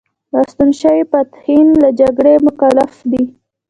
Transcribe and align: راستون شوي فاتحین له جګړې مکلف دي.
راستون 0.35 0.69
شوي 0.81 1.03
فاتحین 1.11 1.67
له 1.81 1.89
جګړې 1.99 2.33
مکلف 2.47 2.93
دي. 3.11 3.23